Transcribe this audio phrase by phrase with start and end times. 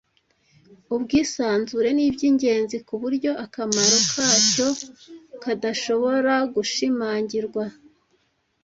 [0.95, 4.67] Ubwisanzure nibyingenzi kuburyo akamaro kacyo
[5.41, 7.63] kadashobora gushimangirwa.